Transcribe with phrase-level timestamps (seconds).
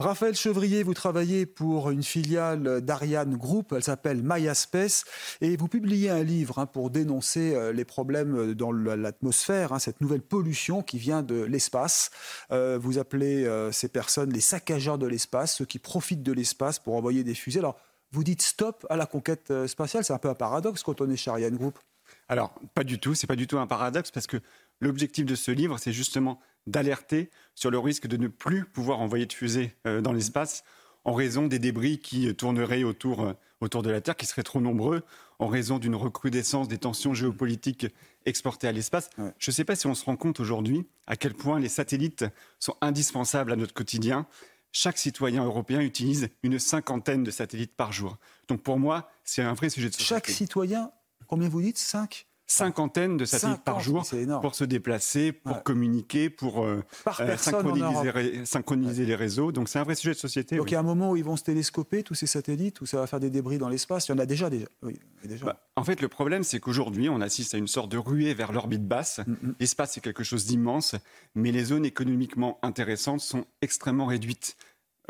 [0.00, 5.04] Raphaël Chevrier, vous travaillez pour une filiale d'Ariane Group, elle s'appelle MyAspace,
[5.40, 10.00] et vous publiez un livre hein, pour dénoncer euh, les problèmes dans l'atmosphère, hein, cette
[10.00, 12.12] nouvelle pollution qui vient de l'espace.
[12.52, 16.78] Euh, vous appelez euh, ces personnes les saccageurs de l'espace, ceux qui profitent de l'espace
[16.78, 17.58] pour envoyer des fusées.
[17.58, 17.76] Alors,
[18.12, 21.16] vous dites stop à la conquête spatiale, c'est un peu un paradoxe quand on est
[21.16, 21.76] chez Ariane Group.
[22.28, 24.36] Alors, pas du tout, c'est pas du tout un paradoxe parce que
[24.80, 29.26] l'objectif de ce livre, c'est justement d'alerter sur le risque de ne plus pouvoir envoyer
[29.26, 30.64] de fusées euh, dans l'espace
[31.04, 34.60] en raison des débris qui tourneraient autour, euh, autour de la Terre, qui seraient trop
[34.60, 35.02] nombreux,
[35.38, 37.86] en raison d'une recrudescence des tensions géopolitiques
[38.26, 39.08] exportées à l'espace.
[39.38, 42.24] Je ne sais pas si on se rend compte aujourd'hui à quel point les satellites
[42.58, 44.26] sont indispensables à notre quotidien.
[44.72, 48.18] Chaque citoyen europééen utilise une cinquantaine de satellites par jour.
[48.48, 50.08] Donc pour moi, c'est un vrai sujet de société.
[50.14, 50.90] Chaque citoyen,
[51.26, 51.78] combien vous dites?
[51.78, 52.26] Cinq?
[52.48, 54.04] Cinquantaine de satellites par jour
[54.40, 56.82] pour se déplacer, pour communiquer, pour euh,
[57.20, 59.52] euh, synchroniser, les réseaux.
[59.52, 60.56] Donc c'est un vrai sujet de société.
[60.56, 62.86] Donc il y a un moment où ils vont se télescoper, tous ces satellites, où
[62.86, 64.08] ça va faire des débris dans l'espace?
[64.08, 64.48] Il y en a déjà.
[64.50, 64.66] déjà.
[65.44, 68.52] Bah, en fait, le problème, c'est qu'aujourd'hui, on assiste à une sorte de ruée vers
[68.52, 69.20] l'orbite basse.
[69.26, 69.54] Mm, mm.
[69.60, 70.96] L'espace, c'est quelque chose d'immense,
[71.34, 74.56] mais les zones économiquement intéressantes sont extrêmement réduites.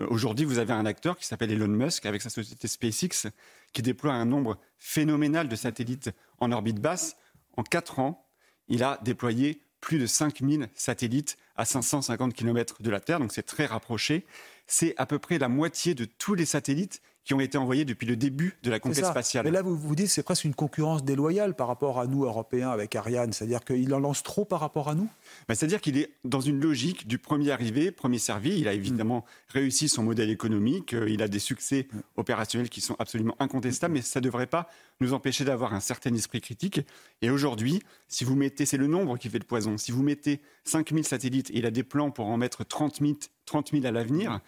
[0.00, 3.28] Euh, aujourd'hui, vous avez un acteur qui s'appelle Elon Musk avec sa société SpaceX
[3.72, 7.16] qui déploie un nombre phénoménal de satellites en orbite basse
[7.59, 8.25] en quatre ans,
[8.69, 13.42] il a déployé plus de 5000 satellites à 550 km de la Terre, donc c'est
[13.42, 14.25] très rapproché.
[14.69, 18.07] C'est à peu près la moitié de tous les satellites qui ont été envoyés depuis
[18.07, 19.45] le début de la conquête spatiale.
[19.45, 22.71] Mais là, vous vous dites c'est presque une concurrence déloyale par rapport à nous, Européens,
[22.71, 23.34] avec Ariane.
[23.34, 25.11] C'est-à-dire qu'il en lance trop par rapport à nous?
[25.47, 28.59] Bah, C'est-à-dire qu'il est dans une logique du premier arrivé, premier servi.
[28.59, 29.53] Il a évidemment mm.
[29.53, 30.94] réussi son modèle économique.
[30.94, 34.66] Euh, il a des succès opérationnels qui sont absolument incontestables, mais ça ne devrait pas
[35.03, 36.81] nous empêcher d'avoir un certain esprit critique.
[37.21, 40.41] Et aujourd'hui, si vous mettez, c'est le nombre qui fait le poison, si vous mettez
[40.65, 43.12] 5000 satellites et il a des plans pour en mettre 30 000,
[43.45, 44.41] 30 000 à l'avenir,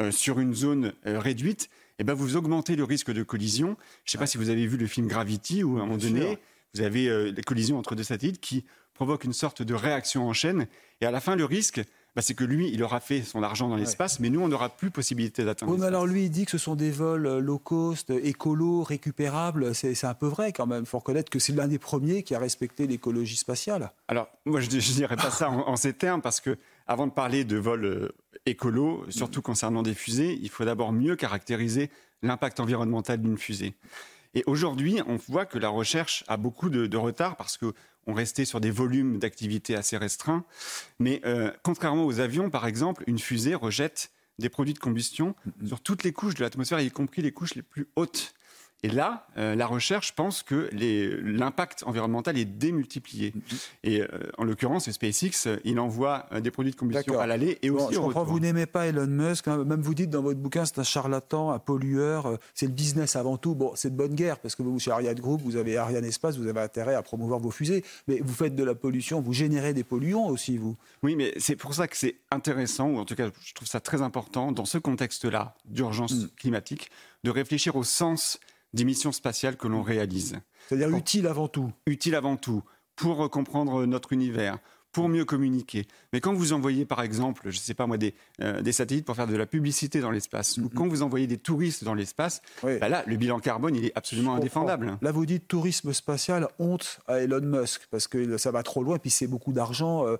[0.00, 1.68] euh, sur une zone euh, réduite,
[2.02, 3.76] eh ben vous augmentez le risque de collision.
[4.04, 5.98] Je ne sais pas si vous avez vu le film Gravity, où à un moment
[5.98, 6.36] donné,
[6.74, 10.32] vous avez euh, des collisions entre deux satellites qui provoquent une sorte de réaction en
[10.32, 10.66] chaîne.
[11.00, 11.80] Et à la fin, le risque,
[12.16, 14.68] bah, c'est que lui, il aura fait son argent dans l'espace, mais nous, on n'aura
[14.68, 15.70] plus possibilité d'atteindre.
[15.70, 19.72] Oui, mais alors lui, il dit que ce sont des vols low cost, écolo, récupérables.
[19.72, 20.82] C'est un peu vrai quand même.
[20.82, 23.92] Il faut reconnaître que c'est l'un des premiers qui a respecté l'écologie spatiale.
[24.08, 26.58] Alors, moi, je ne dirais pas ça en, ces termes, parce que
[26.88, 28.08] avant de parler de vols euh,
[28.46, 31.90] écolo, surtout concernant des fusées, il faut d'abord mieux caractériser
[32.22, 33.74] l'impact environnemental d'une fusée.
[34.34, 38.60] Et aujourd'hui, on voit que la recherche a beaucoup de, retard parce qu'on restait sur
[38.60, 40.44] des volumes d'activité assez restreints.
[40.98, 45.34] Mais euh, contrairement aux avions, par exemple, une fusée rejette des produits de combustion
[45.66, 48.34] sur toutes les couches de l'atmosphère, y compris les couches les plus hautes.
[48.84, 53.30] Et là, euh, la recherche pense que l'impact environnemental est démultiplié.
[53.30, 53.56] Mm-hmm.
[53.84, 57.70] Et euh, en l'occurrence, SpaceX, euh, il envoie des produits de combustion à l'aller et
[57.70, 58.24] aussi au retour.
[58.24, 59.64] Vous n'aimez pas Elon Musk, hein.
[59.64, 63.36] même vous dites dans votre bouquin, c'est un charlatan, un pollueur, c'est le business avant
[63.36, 63.54] tout.
[63.54, 66.36] Bon, c'est de bonne guerre, parce que vous, chez Ariane Group, vous avez Ariane Espace,
[66.36, 69.74] vous avez intérêt à promouvoir vos fusées, mais vous faites de la pollution, vous générez
[69.74, 70.76] des polluants aussi, vous.
[71.04, 73.80] Oui, mais c'est pour ça que c'est intéressant, ou en tout cas, je trouve ça
[73.80, 76.28] très important, dans ce contexte-là d'urgence mm.
[76.36, 76.90] climatique,
[77.22, 78.40] de réfléchir au sens
[78.72, 80.38] des missions spatiales que l'on réalise.
[80.68, 81.72] C'est-à-dire utile avant tout.
[81.86, 82.62] Utile avant tout,
[82.96, 84.58] pour comprendre notre univers,
[84.92, 85.86] pour mieux communiquer.
[86.12, 89.06] Mais quand vous envoyez, par exemple, je ne sais pas moi, des, euh, des, satellites
[89.06, 92.42] pour faire de la publicité dans l'espace, ou quand vous envoyez des touristes dans l'espace,
[92.62, 94.98] bah là, le bilan carbone, il est absolument indéfendable.
[95.00, 98.98] Là, vous dites tourisme spatial, honte à Elon Musk, parce que ça va trop loin,
[98.98, 100.16] puis c'est beaucoup d'argent, euh,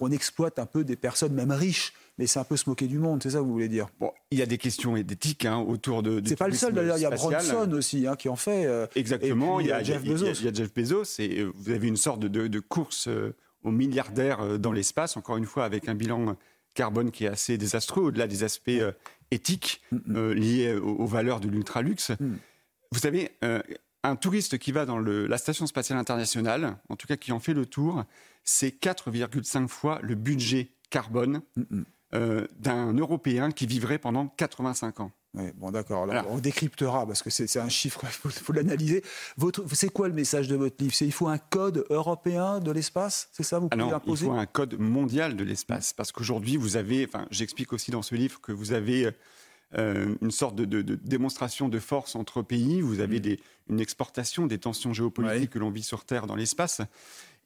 [0.00, 2.98] on exploite un peu des personnes, même riches, mais c'est un peu se moquer du
[2.98, 3.88] monde, c'est ça que vous voulez dire?
[4.00, 6.20] Bon, il y a des questions d'éthique hein, autour de.
[6.24, 8.66] C'est pas le seul d'ailleurs, il y a Bronson aussi hein, qui en fait.
[8.66, 10.32] Euh, Exactement, il, y a, Jeff Bezos.
[10.40, 13.08] Il y a, Jeff Bezos, et vous avez une sorte de, de course
[13.66, 16.36] aux milliardaires euh, dans l'espace, encore une fois avec un bilan
[16.74, 18.92] carbone qui est assez désastreux, au-delà des aspects euh,
[19.30, 19.82] éthiques.
[20.10, 22.10] Euh, liés aux, valeurs de l'ultraluxe.
[22.20, 22.36] Mm.
[22.92, 23.32] Vous savez,
[24.04, 27.52] un touriste qui va dans la Station spatiale internationale, en tout cas qui en fait
[27.52, 28.04] le tour,
[28.44, 31.42] c'est 4,5 fois le budget carbone
[32.12, 35.10] d'un Européen qui vivrait pendant 85 ans.
[35.56, 36.08] Bon, d'accord.
[36.28, 39.02] On décryptera parce que c'est un chiffre, il faut, l'analyser.
[39.72, 40.94] C'est quoi le message de votre livre?
[40.94, 43.28] C'est il faut un code européen de l'espace?
[43.32, 46.76] C'est ça vous pouvez imposer Il faut un code mondial de l'espace parce qu'aujourd'hui, vous
[46.76, 49.10] avez, enfin, j'explique aussi dans ce livre que vous avez
[49.76, 52.80] euh, une sorte de, démonstration de force entre pays.
[52.80, 53.36] Vous avez mm.
[53.70, 56.80] une exportation des tensions géopolitiques que l'on vit sur Terre dans l'espace.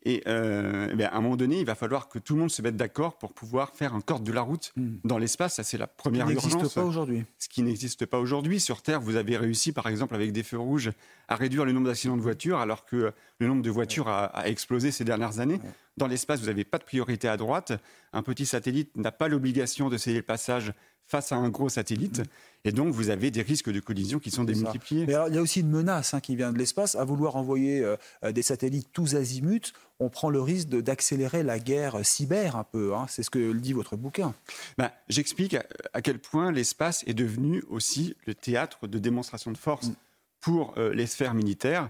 [0.03, 2.63] Et euh, eh à un moment donné, il va falloir que tout le monde se
[2.63, 4.97] mette d'accord pour pouvoir faire un corde de la route mm.
[5.05, 5.57] dans l'espace.
[5.57, 7.25] Ça, c'est la première Ce qui n'existe pas aujourd'hui.
[7.39, 8.61] Ce qui n'existe pas aujourd'hui.
[8.61, 10.91] Sur Terre, vous avez réussi, par exemple, avec des feux rouges,
[11.29, 14.91] à réduire le nombre d'accidents de voitures, alors que le nombre de voitures a, explosé
[14.91, 15.61] ces dernières années.
[15.97, 17.73] Dans l'espace, vous n'avez pas de priorité à droite.
[18.13, 20.73] Un petit satellite n'a pas l'obligation de céder le passage
[21.07, 22.23] face à un gros satellite.
[22.65, 25.07] Et donc, vous avez des risques de collision qui sont démultipliés.
[25.07, 26.95] Mais il y a aussi une menace hein, qui vient de l'espace.
[26.95, 31.59] À vouloir envoyer euh, euh, des satellites tous azimuts, on prend le risque d'accélérer la
[31.59, 32.95] guerre cyber un peu.
[32.95, 33.07] Hein.
[33.09, 34.35] C'est ce que dit votre bouquin.
[34.77, 35.57] Ben, J'explique
[35.95, 39.95] à, quel point l'espace est devenu aussi le théâtre de démonstration de force mm.
[40.41, 41.89] pour euh, les sphères militaires.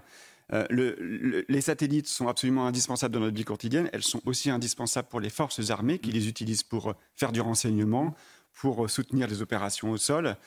[0.69, 3.89] les satellites sont absolument indispensables dans notre vie quotidienne.
[3.91, 8.15] Elles sont aussi indispensables pour les forces armées qui les utilisent pour faire du renseignement,
[8.53, 10.37] pour soutenir les opérations au sol.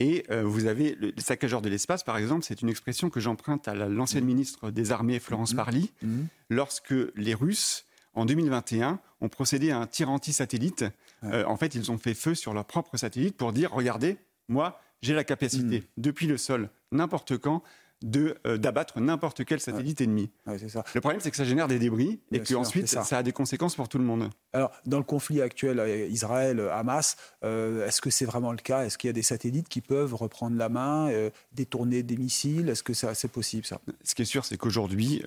[0.00, 3.68] Et euh, vous avez le saccageur de l'espace, par exemple, c'est une expression que j'emprunte
[3.68, 4.26] à l'ancienne mmh.
[4.26, 5.56] ministre des Armées, Florence mmh.
[5.56, 6.20] Parly, mmh.
[6.50, 7.84] lorsque les Russes,
[8.14, 10.84] en 2021, ont procédé à un tir anti-satellite.
[11.24, 14.16] Euh, en fait, ils ont fait feu sur leur propre satellite pour dire, regardez,
[14.48, 17.62] moi, j'ai la capacité, depuis le sol, n'importe quand,
[18.04, 20.30] euh, d'abattre n'importe quel satellite ennemi.
[20.46, 23.04] Le problème, c'est que ça génère des débris et que ensuite ça.
[23.16, 24.30] a des conséquences pour tout le monde.
[24.52, 28.84] Alors, dans le conflit actuel euh, Israël-Hamas, euh, est-ce que c'est vraiment le cas?
[28.84, 31.10] Est-ce qu'il y a des satellites qui peuvent reprendre la main,
[31.52, 32.68] détourner des missiles?
[32.68, 33.80] Est-ce que c'est possible ça?
[34.04, 35.24] Ce qui est sûr, c'est qu'aujourd'hui,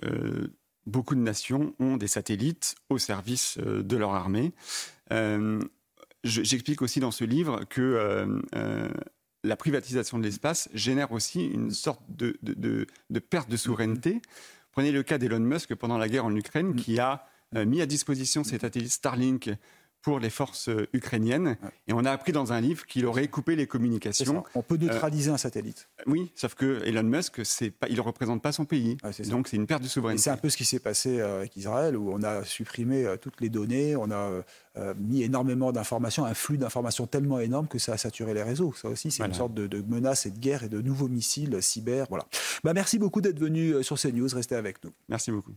[0.86, 4.54] beaucoup de nations ont des satellites au service de leur armée.
[6.24, 8.42] J'explique aussi dans ce livre que
[9.44, 12.38] la privatisation de l'espace génère aussi une sorte de,
[13.30, 14.22] perte de souveraineté.
[14.72, 17.86] Prenez le cas d'Elon Musk pendant la guerre en Ukraine, qui a euh, mis à
[17.86, 19.50] disposition ses satellites Starlink
[20.02, 21.58] pour les forces euh, ukrainiennes.
[21.88, 24.44] Et on a appris dans un livre qu'il aurait coupé les communications.
[24.56, 25.90] On peut neutraliser un satellite.
[26.00, 27.42] Euh, oui, sauf que Elon Musk,
[27.80, 28.98] pas, il ne représente pas son pays.
[29.30, 30.24] donc c'est une perte de souveraineté.
[30.24, 33.50] C'est un peu ce qui s'est passé avec Israël, où on a supprimé toutes les
[33.50, 34.44] données, on a
[34.98, 38.74] mis énormément d'informations, un flux d'informations tellement énorme que ça a saturé les réseaux.
[38.74, 41.62] Ça aussi, c'est une sorte de, de, menace et de guerre et de nouveaux missiles
[41.62, 42.06] cyber.
[42.10, 42.26] Voilà.
[42.64, 44.30] Bah, merci beaucoup d'être venu sur CNews.
[44.34, 44.92] Restez avec nous.
[45.10, 45.54] Merci beaucoup.